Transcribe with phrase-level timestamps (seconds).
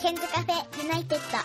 [0.00, 1.38] ケンズカフェユナイテッド。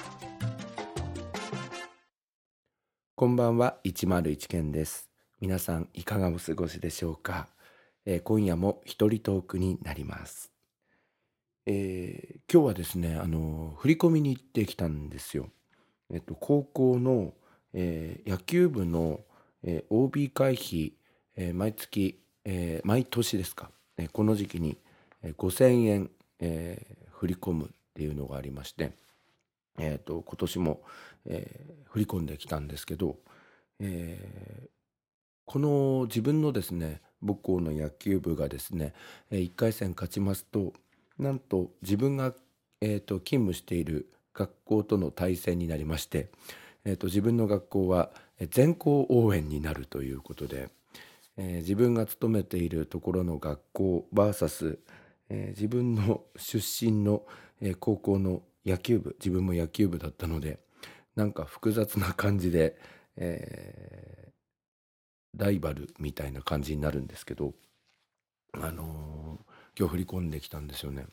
[3.17, 5.09] こんばんは101件です。
[5.41, 7.49] 皆さんいかがお過ごしでしょうか、
[8.05, 10.53] えー今夜も一人トークになります、
[11.65, 15.49] えー今日はですねあの振り込みに行ってきたんですよ。
[16.09, 17.33] えっと高校の、
[17.73, 19.19] えー野球部の、
[19.65, 20.93] えー OB 会費、
[21.35, 24.77] えー毎月、えー毎年ですか、えーこの時期に、
[25.23, 26.09] え5000円、
[26.39, 27.74] えー振り込む。
[27.95, 28.91] っていうのがありまして
[29.77, 30.81] えー、と今年も、
[31.25, 33.17] えー振り込んできたんですけど、
[33.79, 34.69] えー
[35.47, 38.93] この自分のですね母校の野球部がですね、
[39.31, 40.73] 1回戦勝ちますと
[41.19, 42.33] なんと自分が、
[42.81, 46.29] えー、と勤務している学校との対戦になりまして、
[46.83, 48.09] えー、と自分の学校は
[48.49, 50.69] 全校応援になるということで、
[51.37, 54.79] えー自分が勤めているところの学校 VS、
[55.29, 57.21] えー自分の出身の、
[57.61, 60.59] えー高校の野球部自分も野球部だったので
[61.15, 62.77] なんか複雑な感じで、
[63.17, 64.25] えー
[65.37, 67.53] ライバルみたいな感じになるんですけど、
[68.53, 71.07] あのー今日振り込んできたんですよね。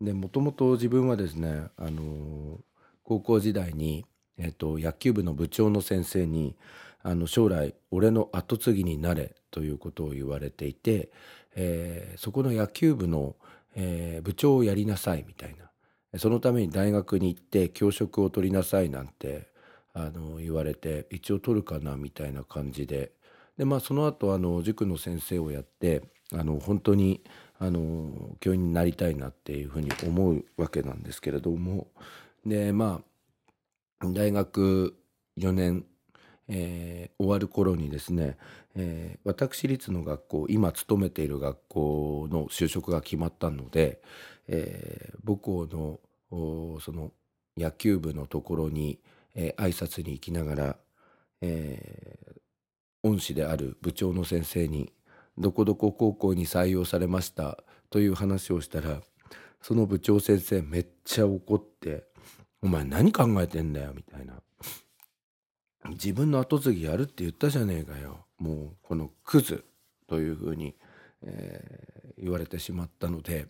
[0.00, 2.58] でもともと自分はですね、あのー
[3.02, 4.04] 高校時代に、
[4.38, 6.56] えー、と野球部の部長の先生に
[7.02, 11.10] あの将来俺の後継ぎになれということを言われていて、
[11.56, 13.34] えーそこの野球部の、
[13.74, 15.65] えー部長をやりなさいみたいな
[16.18, 19.48] そのために大学に行って教職を取りなさいなんて
[19.94, 23.12] あの言われて一応取るかなみたいな感じで。
[23.58, 27.22] でまあその後あの塾の先生をやってあの本当に
[27.58, 31.88] あの教員になりたいなっていうふうに思うわけなんですけれども。
[32.44, 33.02] でま
[34.00, 34.96] あ大学
[35.38, 35.84] 4年、
[36.48, 38.36] えー終わる頃にですね、
[38.74, 44.02] えー私立の学校今勤めている学校の就職が決まったので、
[44.48, 47.12] えー母校のその
[47.56, 49.00] 野球部のところに、
[49.34, 50.76] えー挨拶に行きながら、
[51.40, 52.40] えー
[53.02, 54.92] 恩師である部長の先生に
[55.38, 59.00] 「どこどこ高校に採用されました」という話をしたら
[59.62, 62.08] その部長先生めっちゃ怒って
[62.62, 64.42] 「お前何考えてんだよ」みたいな
[65.90, 69.64] 「自分の後継ぎやるって言ったじゃねえかよもうこのクズ」
[70.08, 70.74] というふうに、
[71.22, 73.46] えー言われてしまったので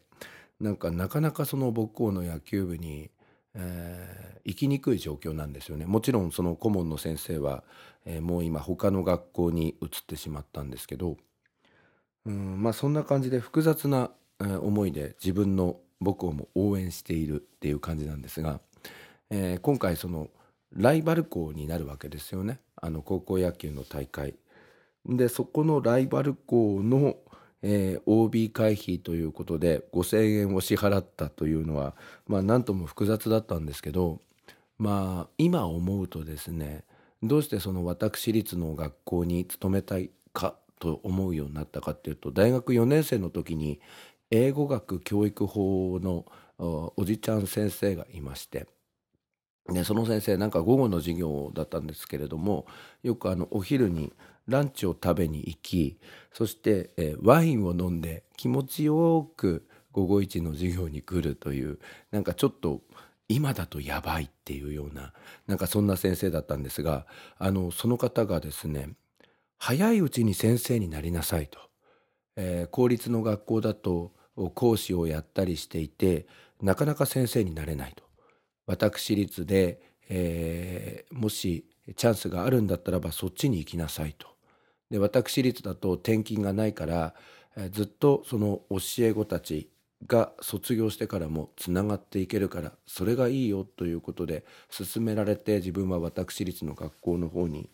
[0.61, 3.11] なんかなかなかその母校の野球部に、
[3.55, 5.87] えー行きにくい状況なんですよね。
[5.87, 7.65] もちろんその顧問の先生は、
[8.05, 11.17] えーもう今他の学校に移ってしまったんですけど
[12.27, 18.61] うんまあそんな感じで複雑な、えー思いで自分の母校も応援しているっていう感じなんですが、
[19.31, 20.29] えー今回その
[20.73, 24.37] ライバル校になるわけですよねあの高校野球の大会。
[25.07, 27.17] でそこのライバル校の、
[27.63, 31.95] えー OB 会費ということで5,000円を支払ったというのは
[32.27, 34.21] まあ何とも複雑だったんですけど
[34.79, 36.85] まあ今思うとですね
[37.23, 43.81] どうしてその私立の学校に勤めたいかと思うようになったかっていうと大学4年生の時に
[44.31, 46.27] 英語学教育法の
[46.59, 48.67] おじちゃん先生がいまして
[49.69, 52.67] でその先生なんか午後の授業だったんですけれども
[53.03, 54.13] よくあのお昼に
[54.49, 55.99] ランチを食べに行き
[56.33, 61.79] そして、えーワインを飲んで気持ちよく午後一の授業に来るという
[62.11, 62.83] なんかちょっと
[63.29, 65.13] 今だとやばいっていうような
[65.47, 67.07] なんかそんな先生だったんですが
[67.39, 68.91] あのその方がですね
[69.59, 71.59] 早いうちに先生になりなさいと、
[72.37, 74.13] えー公立の学校だと
[74.55, 76.27] 講師をやったりしていて
[76.61, 78.05] なかなか先生になれないと。
[78.67, 84.36] 私立で、えーもしチャンスがあるんだったらばそっちに行きなさいと。
[84.91, 87.15] で私立だと転勤がないから、
[87.71, 89.71] ずっとその教え子たち
[90.07, 97.71] が卒業してからもつながっていけるからそれがいいよということで勧められて自分は私立の学校の方に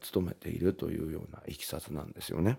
[0.00, 2.58] 勤めているというようないきさつなんですよね。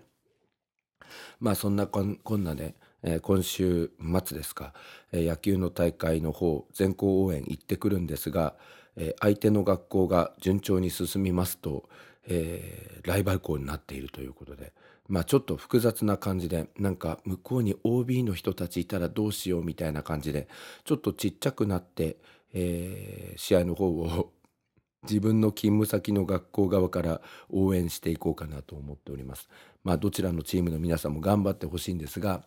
[1.40, 3.90] まあそんなこんこんなで、えー今週
[4.24, 4.72] 末ですか、
[5.12, 8.56] えー野球の大会の方全校応援行ってくるんですが、
[8.96, 11.88] えー相手の学校が順調に進みますと、
[12.26, 14.72] えーライバル校になっているということで
[15.08, 20.46] まあちょっと複雑な感じでなんか向こうに OB の人たちいたらどうしようみたいな感じで
[20.84, 22.16] ちょっとちっちゃくなって、
[22.54, 24.30] えー試合の方を
[25.02, 29.48] 自分の勤務先の学校側から応援していこうかなと思っております。
[29.82, 32.44] まあどちらのチームの皆さんも頑張ってほしいんですが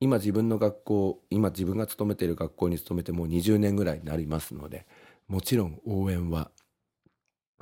[0.00, 4.86] 今自分の学校今自分が勤めている学校に勤めてもう20年ぐらいになりますので
[5.26, 6.50] もちろん応援は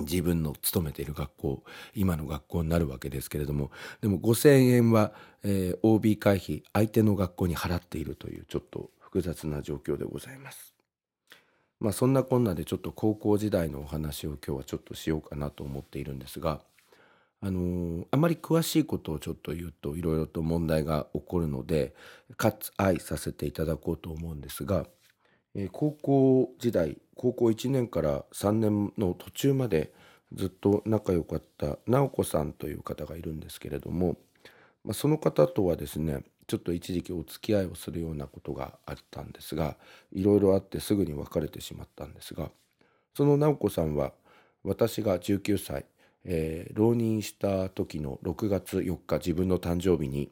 [0.00, 1.64] 自分の勤めている学校
[1.94, 3.70] 今の学校になるわけですけれども
[4.00, 5.12] でも5,000円は、
[5.42, 10.74] えー OB 会費相手の学校に払っているというちょっと複雑な状況でございます。
[11.80, 16.60] まあそんなこんなでちょっと高校時代のお話を今日はちょっとしようかなと思っているんですが
[17.42, 21.94] あのーあまり詳しいことをちょっと言うといろいろと問題が起こるので
[22.36, 24.86] 割愛させていただこうと思うんですが、
[25.56, 29.92] え高校時代高校1年から3年の途中まで
[30.34, 34.16] ずっと仲良かった直子さんという方がいるんですけれども、
[34.84, 39.76] まあ、その方とはですねちょっと一時期お付き合いをするようなことがあったんですが
[40.12, 42.50] いろいろあってすぐに別れてしまったんですが
[43.16, 44.12] その直子さんは
[44.62, 45.86] 私が19歳、
[46.24, 50.30] えー浪人した時の6月4日自分の誕生日に、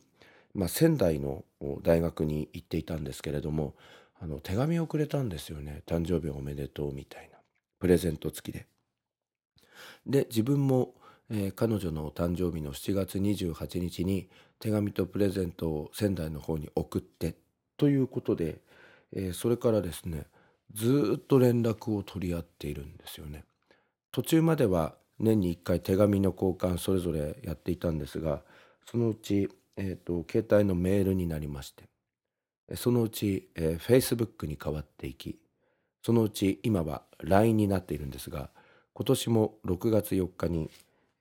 [0.55, 1.45] まあ、仙台の
[1.83, 3.75] 大学に行っていたんですけれども
[4.25, 7.37] あの手紙をくれたんですよね誕生日おめでとうみたいな
[7.79, 8.67] プレゼント付きで。
[10.07, 10.95] で自分も、
[11.31, 14.31] えー彼女のお誕生日の7月28日に
[14.61, 17.35] 手紙とプレゼントを仙台の方に送って
[17.77, 18.63] ということで、
[19.13, 20.25] えーそれからですね
[20.73, 23.45] ずっと連絡を取り合っているんですよね。
[24.11, 28.43] 途中までは年に1回手紙の交換それぞれやっていたんですが
[28.87, 31.85] そのうち、えー、と携帯のメールになりまして
[32.75, 35.39] そのうち、えー、Facebook に変わっていき
[36.03, 38.51] そのうち今は LINE になっているんですが
[38.95, 40.71] 今年も6月4日に、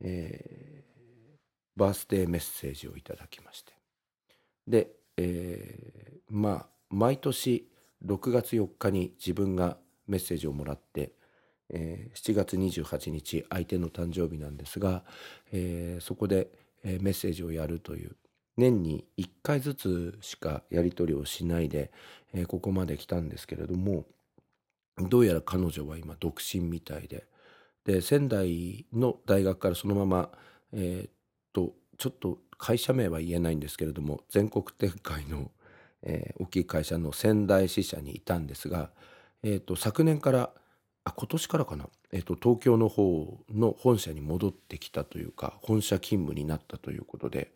[0.02, 0.94] えー
[1.76, 3.74] バースデーメッセージをいただきまして。
[4.68, 7.68] で、えーまあ毎年
[8.06, 11.14] 6月4日に自分がメッセージをもらって、
[11.70, 15.04] えー7月28日相手の誕生日なんですが、
[15.52, 16.50] えーそこで、
[16.84, 18.16] えーメッセージをやるという
[18.58, 21.92] 年に1回ずつしかやり取りをしないで、
[22.34, 24.06] えーここまで来たんですけれども
[25.10, 27.26] どうやら彼女は今独身みたいで。
[27.86, 30.30] で仙台の大学からそのまま
[30.72, 31.12] えーっ
[31.52, 35.52] とちょっと会社名は言えないんですけれども全国展開の、
[36.04, 38.92] えー大きい会社の仙台支社にいたんですが、
[39.44, 40.52] えーと昨年から
[41.04, 47.52] あ今年からかな、えーと東京の方の本社に戻ってきたというか本社勤務になったということで、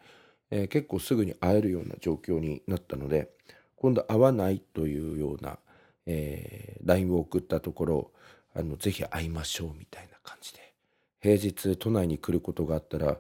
[0.52, 3.30] えー結構すぐに会えるような状況になったので
[3.76, 5.60] 今度会わないというような、
[6.06, 8.12] えー LINE を送ったところ
[8.56, 10.74] あのぜひ会いましょうみたいな感じで。
[11.20, 13.18] 平日都内に来ることがあったら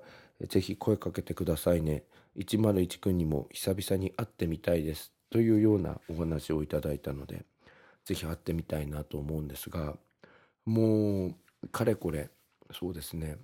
[0.47, 2.03] ぜひ声かけてくださいね。
[2.37, 7.43] 101くんにも久々に会ってみたいですというようなお話をいただいたので
[8.05, 9.95] ぜひ会ってみたいなと思うんですが
[10.65, 11.35] もう
[11.71, 12.29] かれこれ
[12.71, 13.37] そうですね。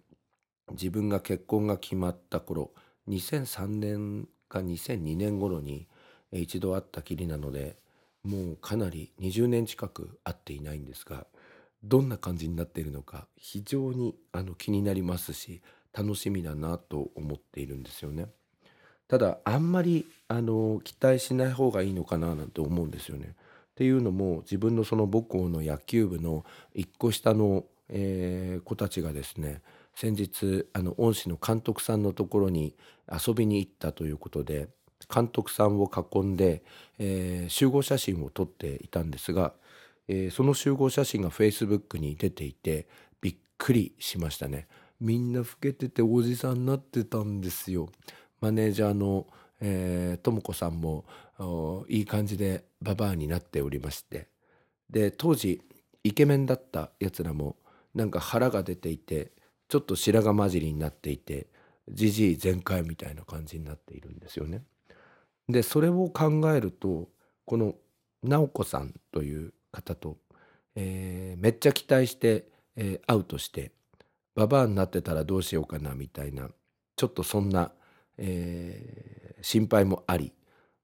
[0.71, 2.71] 自分が結婚が決まった頃
[3.09, 5.88] 2003年か2002年頃に
[6.31, 7.77] 一度会ったきりなので
[8.23, 11.27] もうかなり20年近く会っていないんですが
[11.83, 15.61] どんな感じになっているのか非常にあの気になりますし
[15.91, 18.27] 楽しみだなと思っているんですよね。
[19.07, 23.35] ただあんまりあの期待しない方がいいのかななんて思うんですよね。
[23.71, 29.61] っていうのも自分のその母校の野球部の一個下の、えー子たちがですね
[29.95, 32.75] 先日あの恩師の監督さんのところに
[33.11, 34.69] 遊びに行ったということで
[35.13, 36.63] 監督さんを囲んで、
[36.99, 39.53] えー集合写真を撮っていたんですが、
[40.07, 42.87] えーその集合写真が Facebook に出ていて
[43.21, 44.67] びっくりしましたね。
[44.99, 47.89] みんな老けてておじさんになってたんですよ。
[48.39, 49.27] マネージャーの
[50.17, 51.05] とも子さんも
[51.87, 54.27] いい感じでババアになっておりまして
[54.89, 55.62] で当時
[56.03, 57.55] イケメンだったやつらも
[57.95, 59.31] なんか腹が出ていて
[59.74, 61.48] ちょっと白髪混じりになっていて
[61.89, 64.62] じじい全開みたいな感じになっているんですよね。
[65.50, 67.10] でそれを考えると
[67.44, 67.74] この
[68.22, 70.18] 直子さんという方と、
[70.75, 73.72] えーめっちゃ期待して、えー会うとして
[74.36, 76.50] ババアになってたらどうしようかなみたいな
[76.96, 77.72] ちょっとそんな、
[78.20, 80.34] えー心配もあり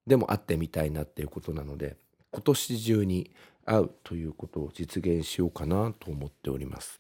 [0.08, 1.96] でも会ってみたいなっていうことなので
[2.32, 3.30] 今年中に
[3.66, 6.98] 会うということを実現しようかなと思っております。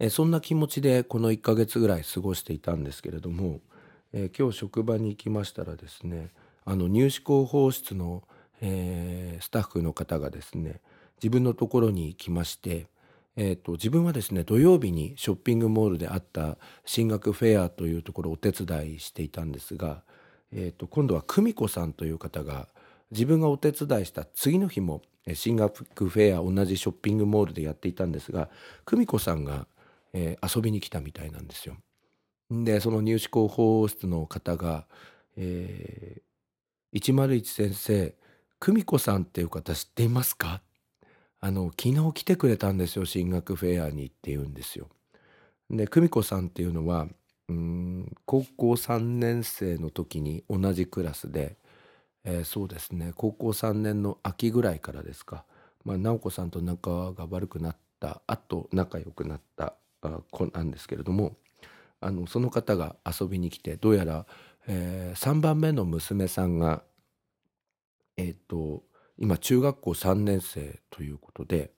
[0.00, 3.60] えそんな気持ちでこの1ヶ月ぐらい過ごしていたんですけれども、
[4.12, 6.30] え今日職場に行きましたらですね
[6.64, 8.22] あの入試広報室の、
[8.60, 10.80] えースタッフの方がですね
[11.22, 12.86] 自分のところに来まして、
[13.36, 20.02] えー、と自分はですね土曜日にショッピングモールであった進学フェアというところをお手伝いしていたんですが、
[20.52, 22.68] えー、と今度は久美子さんという方が
[23.10, 25.02] 自分がお手伝いした次の日も
[25.34, 28.48] 進学フェア同じショッピングモールでやっていたんですが
[28.84, 29.66] 久美子さんが、
[30.12, 31.76] えー遊びに来たみたいなんですよ。
[32.50, 34.86] でその入試広報室の方が、
[35.36, 36.22] えー
[36.94, 38.14] 101先生
[38.60, 40.62] 久美子さんっていう方知っていますか？
[41.40, 44.88] あの昨日来てくれたんですよ進学フェアにって言うんですよ。
[45.70, 47.08] で久美子さんっていうのは
[47.48, 51.56] うん高校3年生の時に同じクラスで、
[52.24, 55.44] えーそうですね高校3年の秋ぐらいからですか
[55.84, 61.36] まあ、直子さんと仲が悪くなったあと仲良くなった子なんですけれども
[62.00, 64.26] あのその方が遊びに来てどうやら、
[64.66, 66.82] えー3番目の娘さんが
[68.16, 68.82] えっ、と
[69.16, 71.72] 今中学校3年生ということで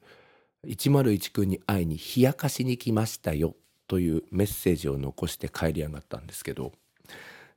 [0.66, 3.54] 101君に会いに冷やかしに来ましたよ
[3.88, 6.72] というメッセージを残して帰り上がったんですけど、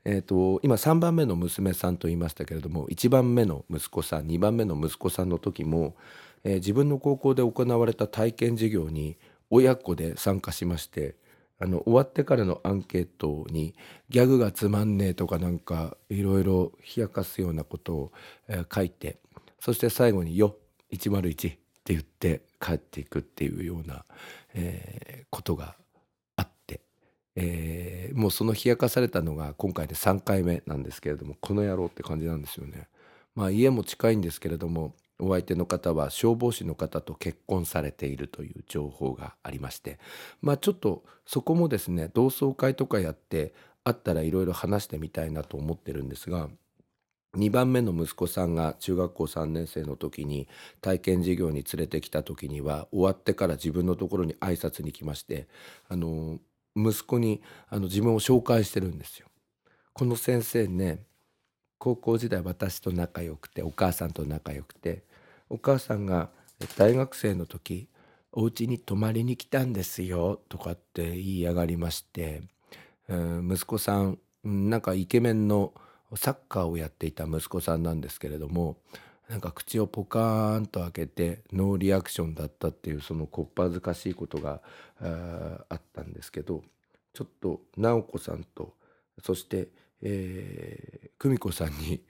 [0.05, 5.95] えー、と今3番目の娘さんと言いましたけれども1番目の息子さん2番目の息子さんの時も、
[6.43, 9.17] えー自分の高校で行われた体験授業に
[9.49, 11.15] 親子で参加しまして
[11.59, 13.75] あの終わってからのアンケートに
[14.09, 18.11] 「ギャグがつまんねえ」とかなんかいろいろ冷やかすようなことを、
[18.47, 19.19] えー書いて
[19.59, 20.57] そして最後に「よ
[20.91, 24.05] 101」って言って帰っていくっていうような、
[24.53, 25.75] えーことが
[26.35, 26.81] あって、
[27.35, 32.87] えーもうその冷やかされたのが今回で3回目なんですけれどもこの野郎って感じなんですよね。
[33.35, 39.99] まあ家も近いんですけれどもお相手の方は消防士の方と結婚されているという情報がありまして
[40.41, 43.53] まあちょっとそこもですね同窓会とかやって
[43.83, 46.49] あったらいろいろ話してみたいなと思ってるんですが
[47.35, 50.47] 2番目の息子さんが中学校3年生の時に
[50.81, 55.47] 体験授業に連れてきた時には終わってから自分のところに挨拶に来まして
[55.89, 56.39] あの
[56.75, 59.27] 息子にあの自分を紹介してるんですよ。
[59.93, 61.03] この先生ね
[61.83, 65.03] 高校時代私と仲良くてお母さんと仲良くて
[65.49, 66.29] お母さんが
[66.77, 67.89] 大学生の時
[68.31, 72.41] お家に泊まりに来たんですよとかって言いやがりまして、
[73.09, 75.73] うん息子さんうんなんかイケメンの
[76.15, 78.77] サッカーをやっていた息子さんなんですけれども
[79.27, 84.61] なんか口をポカーンと開けてノーリアクションだったっていうそのこっぱずかしいことが
[85.01, 86.63] ああったんですけど
[87.11, 88.73] ちょっと直子さんと
[89.21, 89.67] そして、
[90.03, 92.03] えー久美子さんに、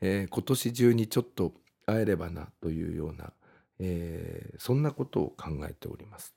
[0.00, 1.52] えー今年中にちょっと
[1.86, 3.32] 会えればなというような、
[3.80, 6.34] えーそんなことを考えております。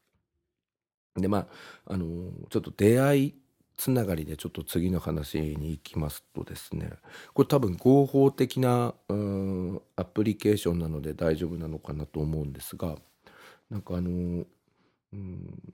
[1.15, 1.47] でま
[1.85, 3.35] ああのーちょっと出会い
[3.77, 6.91] つながりでちょっと次の話に行きますとですね
[7.33, 12.95] これ多分合法的なうんアプリケーションなので大丈夫なのかなと思うんですが
[13.71, 14.45] なんかあのー
[15.13, 15.73] うん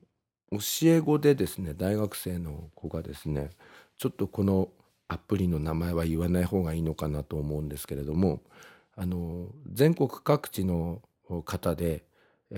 [0.51, 3.51] 教え子でですね大学生の子がですね
[3.97, 4.69] ちょっとこの
[5.09, 8.41] アプリの名前は言わない方がいいのかなと思うんですけれども
[8.95, 11.01] あの全国各地の
[11.45, 12.03] 方で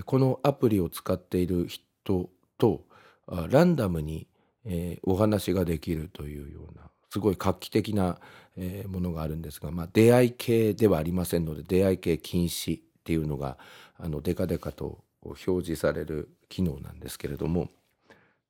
[0.06, 2.84] このアプリを使っている人と
[3.28, 4.28] ランダムに、
[4.66, 8.20] えお話ができるというようなすごい画期的な、
[8.58, 13.58] えものがあるんですが、まあ、出会い系ではありませんので出会い系禁止っていうのが
[13.98, 17.70] あのデカデカと表示される機能なんですけれども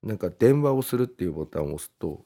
[0.02, 2.26] なんか電話をするっていうボタンを押すと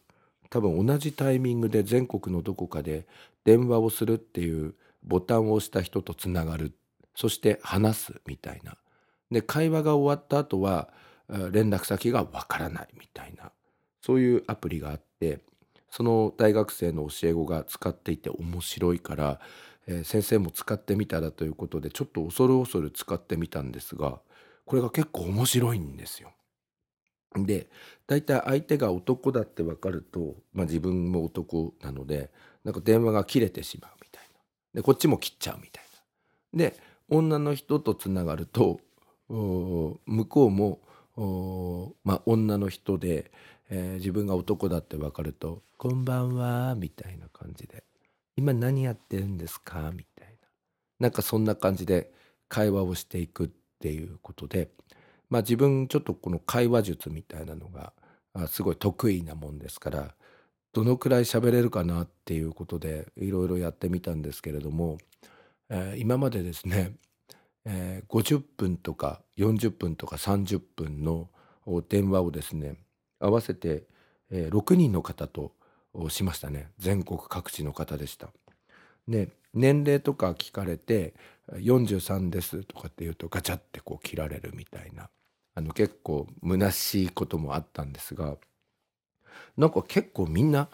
[0.55, 3.05] 多分同じタイミングで全国のどこかで
[3.43, 6.71] 電話をするっていうボタンを押した人とつながる。
[7.13, 8.77] そして話すみたいな。
[9.29, 10.93] で会話が終わった後は
[11.51, 13.51] 連絡先がわからないみたいな。
[14.01, 15.41] そういうアプリがあって
[15.91, 19.41] その大学生の教え子が使っていて面白いから、
[19.87, 24.19] えー先生も使ってみたらということでちょっと恐る恐る使ってみたんですが
[24.65, 26.31] これが結構面白いんですよ。
[27.43, 27.67] で
[28.07, 32.31] 大体相手が男だって分かると、まあ、自分も男なので
[32.63, 34.39] なんか電話が切れてしまうみたいな。
[34.75, 35.83] でこっちも切っちゃうみたい
[36.53, 36.59] な。
[36.59, 38.79] で女の人とつながると
[39.27, 40.79] 向こうも
[42.03, 43.31] まあ、女の人で、
[43.69, 47.83] えー自分が男だって分かると「こんばんは」みたいな感じで
[48.37, 50.47] 「今何やってるんですか?」みたいな。
[50.99, 52.13] なんかそんな感じで
[52.47, 53.49] 会話をしていくっ
[53.79, 54.69] ていうことで
[55.29, 57.93] まあ自分ちょっとこの会話術みたいなのが
[58.47, 60.15] すごい得意なもんですから
[60.73, 64.97] どのくらい喋れるかなっていうことでいろいろやってみたんですけれども、
[65.69, 66.93] えー今までですね、
[67.65, 71.29] えー50分とか40分とか30分の
[71.89, 72.75] 電話をですね
[73.19, 73.83] 合わせて、
[74.29, 75.53] 6人の方と
[76.09, 78.29] しましたね全国各地の方でした。
[79.07, 81.13] で年齢とか聞かれて
[81.53, 85.09] 「43です」とかって言うとガチャってこう切られるみたいな
[85.55, 88.37] あの結構虚しいこともあったんですが
[89.57, 90.69] なんか結構みんな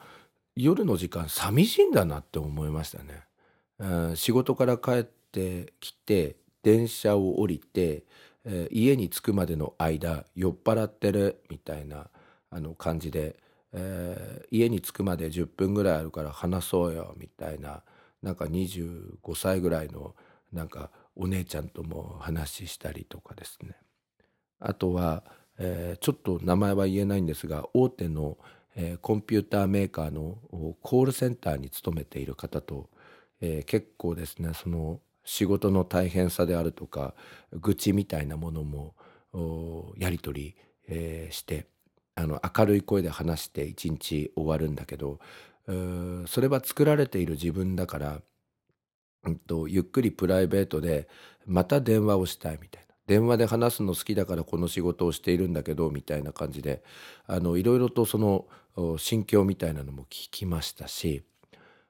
[0.56, 3.24] 夜の時間寂しいんだなって思いましたね。
[3.80, 8.04] うん仕事から帰ってきて電車を降りて、
[8.46, 12.10] えー家に着くまでの間酔っ払ってるみたいな
[12.50, 13.38] あの感じで、
[13.74, 17.84] えー家に着くまで10分ぐらいあるから話そうよみたいな
[18.22, 20.16] なんか25歳ぐらいの
[20.52, 23.76] なんかお姉ちゃんとも話したりとかですね。
[24.60, 25.24] あとは、
[25.58, 28.38] えーちょっと名前は言えないんですが大手の、
[28.76, 30.38] えーコンピューターメーカーの
[30.82, 32.90] コールセンターに勤めている方と、
[33.42, 37.14] えー結構ですねその仕事の大変さであるとか
[37.54, 38.96] 愚痴みたいなものも
[39.98, 40.56] やり取り、
[40.88, 41.68] えー、して
[42.16, 45.20] あの明るい声で話して一日終わるんだけど
[46.26, 48.22] それは作られている自分だから、
[49.26, 51.08] うんと、ゆっくりプライベートで
[51.46, 52.92] また電話をしたいみたいな。
[53.08, 56.82] 電話で話すの好きだからこの仕事をしているんだけどみたいな感じで
[57.28, 58.46] いろいろとその
[58.98, 61.24] 心境みたいなのも聞きましたし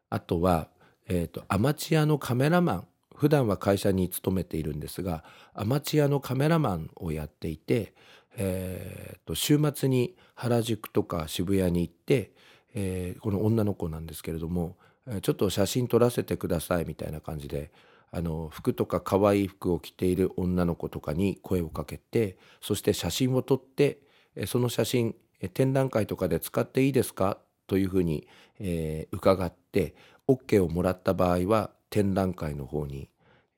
[0.09, 0.69] あとは、
[1.07, 5.23] えーとアマチュアのカメラマン普段は会社に勤めているんですが
[5.53, 7.93] アマチュアのカメラマンをやっていて、
[8.35, 12.31] えー、と週末に原宿とか渋谷に行って、
[12.73, 14.75] えー、この女の子なんですけれども
[15.21, 17.71] ちょっと写真撮らせてくださいみたいな感じで
[18.11, 23.99] あの服とか可愛い服を着ている女の子とかに声をかけてそして写真を撮って
[24.47, 25.15] その写真
[25.53, 27.37] 展覧会とかで使っていいですか？
[27.67, 28.27] というふうに、
[28.59, 29.95] えー、伺って
[30.27, 33.09] OK をもらった場合は展覧会の方に、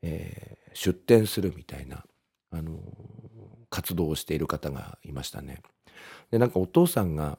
[0.01, 2.03] えー、出展するみたいな、
[2.51, 2.77] あのー、
[3.69, 5.61] 活動をしている方がいましたね。
[6.31, 7.37] でなんかお父さんが、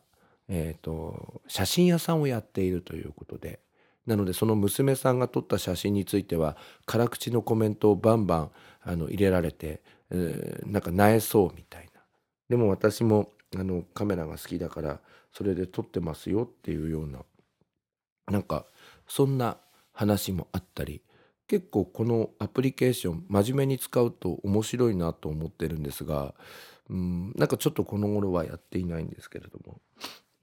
[0.48, 3.60] えーと、写真屋さんをやっているということで
[4.06, 6.56] なのでその娘さんが撮った写真については
[6.86, 8.50] 辛口のコメントをバンバン
[8.82, 12.00] あの入れられて、えー、なんかなえそうみたいな。
[12.48, 15.00] でも私もあのカメラが好きだから
[15.32, 17.20] それで撮ってますよっていうような
[18.30, 18.66] なんか
[19.06, 19.56] そんな
[19.92, 21.02] 話もあったり
[21.46, 26.34] 結構このアプリケーション真面目に使うと面白いなと思ってるんですが
[26.90, 29.80] うんなんかちょっとこの頃はやっていないんですけれども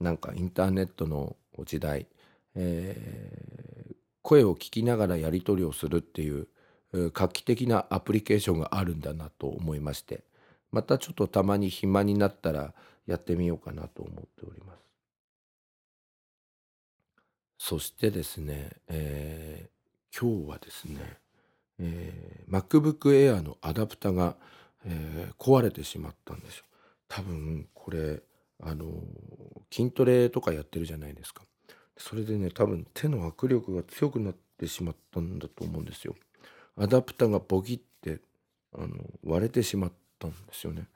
[0.01, 2.07] なんかインターネットの時代、
[2.55, 6.47] えー、声を聞きながらやり取りをするっていう
[6.93, 10.23] 画期的なアプリケーションがあるんだなと思いまして
[10.71, 12.73] またちょっとたまに暇になったら
[13.05, 14.79] やってみようかなと思っております。
[17.57, 20.97] そしてですね、えー、今日はですね、
[21.79, 24.35] えー、MacBook Air のアダプタが、
[24.85, 26.65] えー、壊れてしまったんですよ。
[27.07, 28.23] 多分これ
[28.63, 28.85] あの
[29.71, 31.43] 筋トレとかやってるじゃないですか。
[31.97, 36.15] それでね多分手の握力が強くなってしまったんだと思うんですよ。
[36.77, 38.19] アダプタがボキって
[38.73, 40.87] あの割れてしまったんですよね。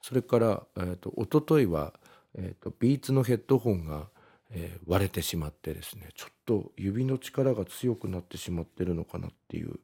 [0.00, 1.92] それから、えーと、と一昨日は、
[2.34, 4.08] えーと、と Beats のヘッドホンが
[4.50, 9.74] えー、割れてしまってですねちょっと指の力が強くなってしまってるのかなっていう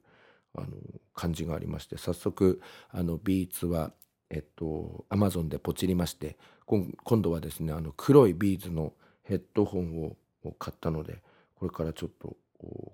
[0.55, 0.67] あの
[1.13, 3.91] 感じがありまして早速あの Beats は
[4.29, 11.21] えっとアマゾンでポチりまして今度はですねあの黒い Beats のヘッドホンをを買ったので
[11.55, 12.35] これからちょっと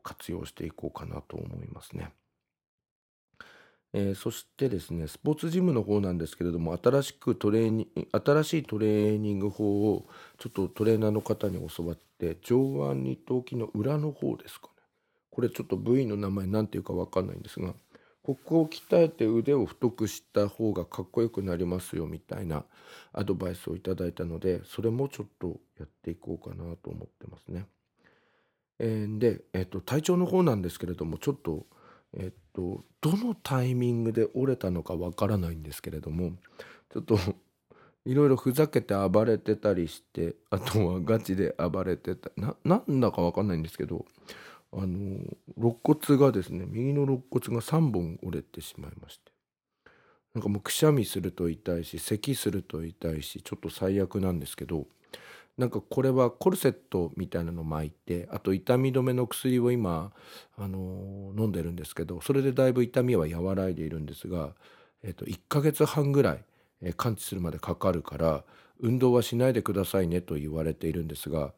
[0.03, 2.11] 活用していこうかなと思いますね。
[3.91, 10.07] えー、そしてですねスポーツジムの方なんですけれども新しくトレーニ新しいトレーニング法を
[10.37, 14.73] ちょっとトレーナーの方に教わって上腕二頭筋の裏の方ですかね
[15.31, 17.73] これちょっと部位の名前何ていうか分かんないんですが
[18.29, 22.63] ここを鍛えて腕を太くした方がかっこよくなりますよみたいな
[23.11, 27.65] アドバイスをいただいたのでそれもちょっとやっていこうかなと思ってますね。
[28.77, 31.65] えー、で、えーと体調の方なんですけれどもちょっと
[32.13, 36.33] えっとどのタイミングで折れたのかわからないんですけれども
[36.93, 37.17] ちょっと
[38.05, 44.05] いろいろふざけて暴れてたりしてあとはガチで暴れてたななんだかわかんないんですけど
[44.71, 45.19] あの
[45.57, 49.31] 肋骨がですね右の肋骨が3本折れてしまいまして。
[50.33, 54.85] なんかもうくしゃみすると痛いし咳すると痛いしちょっと最悪なんですけど
[55.57, 60.13] なんかこれはコルセットみたいなの巻いてあと痛み止めの薬を今、
[60.57, 64.53] あの飲んでるんですけどそれでだいぶ痛みは和らいでいるんですが、
[65.03, 66.43] えー、と1ヶ月半ぐらい、
[66.81, 68.45] え完治するまでかかるから
[68.79, 71.51] 運動はしないでくださいねと言われているんですが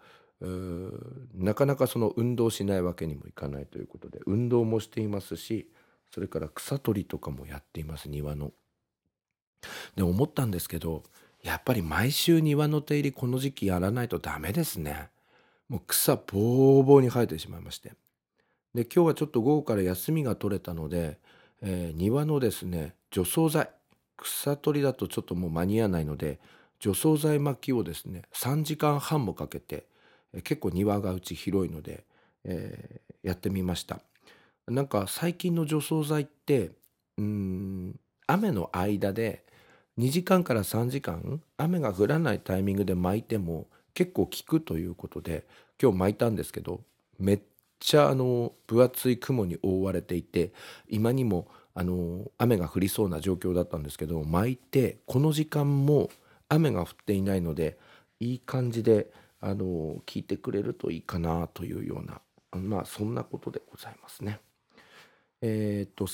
[1.36, 5.70] なかなかその運動しないわけにもいかないということで運動もしていますし
[6.14, 8.52] それから草取りとかもやっています庭の。
[9.96, 11.04] で思ったんですけど
[11.44, 15.10] やっぱり毎週庭の手入れこの時期やらないとダメですね。
[15.70, 17.94] もう草ぼうぼうに生えてしまいまして。
[18.74, 21.20] で今日はちょっと午後から休みが取れたので、
[21.62, 23.70] えー、庭のですね除草剤
[24.18, 26.40] 草取りだとちょっともう間に合わないので
[26.80, 29.86] 除草剤巻きをですね3時間半もかけて、
[30.44, 32.06] 結構庭がうち広いので、
[32.44, 34.02] えー、やってみました。
[34.68, 36.72] なんか最近の除草剤って
[37.18, 39.44] うん雨の間で
[39.98, 45.46] 2時間から3時間雨が降らないタイミングで巻いても結構効くということで
[45.82, 46.82] 今日巻いたんですけど
[47.20, 47.42] めっ
[47.80, 50.54] ちゃあの分厚い雲に覆われていて
[50.88, 56.10] 今にもあの雨が降りそうな状況だったんですけど巻いてこの時間も
[56.48, 57.78] 雨が降っていないので
[58.20, 59.12] いい感じで
[59.42, 62.22] あの聞いてくれるといいかなというような
[62.60, 64.40] まあそんなことでございますね。
[65.42, 66.08] えー、と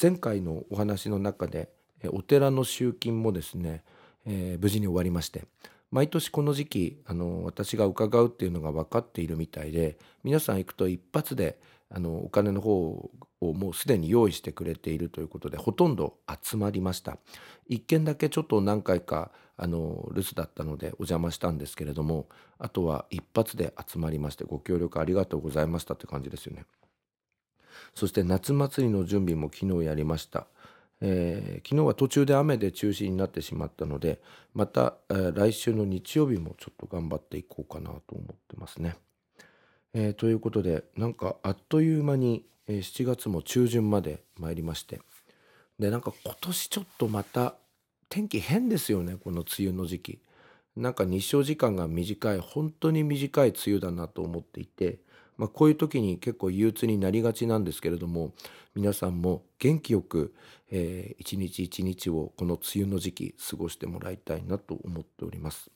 [0.00, 1.68] 前回のお話の中で
[2.08, 3.84] お寺の集金もですね、
[4.24, 5.44] えー無事に終わりまして
[5.90, 11.58] 毎年この時期あの私が伺うっていうのが分かっているみたいで皆さん行くと一発で
[11.90, 17.18] あのお金の方をもうすでに用意してくれているということでほとんど集まりました。
[17.68, 26.64] 一件だけちょっと何回かあの留守だったのでお邪魔したんですけれどもあとは一発で集まりましてご協力ありがとうございましたって感じですよね。
[27.94, 30.46] そして夏祭りの準備も昨日やりました。
[31.00, 34.20] えー昨日は途中で雨で中止になってしまったので
[34.54, 38.96] また、えー来週の日曜日もちょっと頑張っていこうかなと思ってますね。
[39.94, 45.00] えーということでなんかあっという間に、えー7月も中旬まで参りまして
[45.80, 47.54] でなんか今年ちょっとまた
[48.08, 50.18] 天気変ですよねこの梅雨の時期。
[50.76, 55.00] なんか日照時間が短い本当に短い梅雨だなと思っていて、
[55.36, 58.32] まあ、こういう時に結構憂鬱になりがちなんですけれども
[58.74, 60.32] 皆さんも元気よく、
[60.70, 65.70] えー一日一日をこの梅雨の時期過ごしてもらいたいなと思っております。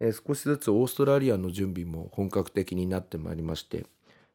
[0.00, 3.84] え少しずつオーストラリアの準備も本格的になってまいりまして、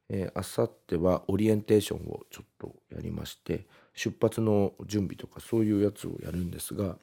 [0.10, 6.98] えー、あさってはオリエンテーションをちょっとやりまして出発の準備とかそういうやつをやるんですが、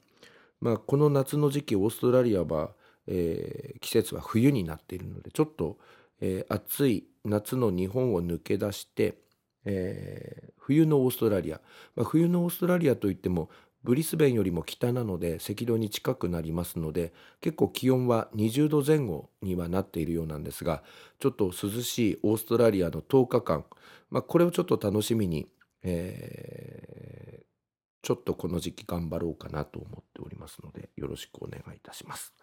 [0.61, 2.71] まあ、この夏の時期オーストラリアは、
[3.07, 5.79] えー季節は冬になっているのでちょっと、
[6.21, 9.17] えー暑い夏の日本を抜け出して、
[9.65, 11.61] えー冬のオーストラリア、
[11.97, 13.51] まあ、冬のオーストラリアといっても
[13.85, 20.83] ブリスベンよりも北なので赤道に近くなりますので結構気温は20度前後にはなっているようなんですが
[21.19, 23.65] ちょっと涼しいオーストラリアの10日間、
[24.11, 25.49] まあ、これをちょっと楽しみに、
[25.83, 27.43] えー
[28.03, 32.35] ちょっとこの時期頑張ろうかなと思っておりますのでよろしくお願いいたします。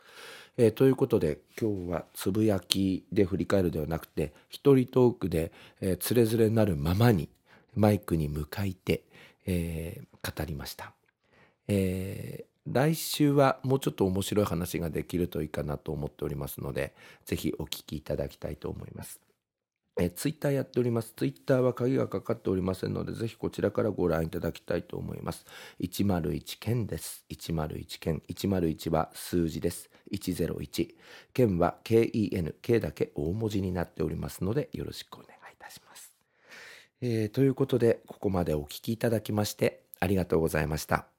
[0.57, 7.27] えーということで今日はつぶやきで振り返るではなくて一人トークで、えー、つれづれなるままに
[7.75, 9.03] マイクに向かいて、
[9.45, 10.98] えー語りました。
[11.69, 16.93] えー来週はもうちょっと面白い話ができるといいかなと思っておりますので
[17.25, 19.19] ぜひお聞きいただきたいと思います。
[19.99, 21.13] えー、ツイッターやっております。
[21.15, 25.45] ツイッターは鍵がかかっておりませんので、ぜひこちらからご覧いただきたいと思います。
[25.81, 27.25] 101件です。
[27.29, 28.23] 101件。
[28.29, 29.89] 101は数字です。
[30.13, 30.95] 101。
[31.33, 32.55] 件は KEN。
[32.61, 36.13] K だけ大文字になっておりますので、よろしくお願いいたします。
[37.01, 41.18] えーということで、ここまでお聞きいただきまして、ありがとうございました。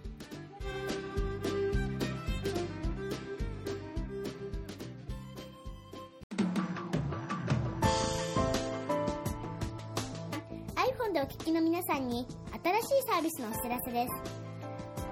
[12.81, 14.13] 新しいサービスのお知らせです。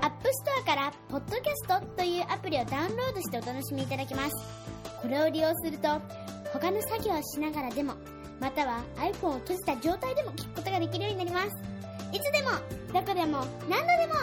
[0.02, 4.36] App Store から「ポッドキャスト」というアプリをダウンロードしてお楽しみいただけます。
[5.02, 5.88] これを利用すると
[6.52, 7.94] 他の作業をしながらでも
[8.40, 11.48] または iPhone を閉じた状態でも聞くことができるようになります。
[12.12, 12.50] いつでも
[12.94, 14.14] どこでも何度でも